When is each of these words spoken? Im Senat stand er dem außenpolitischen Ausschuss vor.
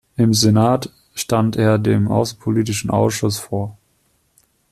Im 0.17 0.33
Senat 0.33 0.89
stand 1.13 1.57
er 1.57 1.77
dem 1.77 2.07
außenpolitischen 2.07 2.89
Ausschuss 2.89 3.37
vor. 3.37 3.77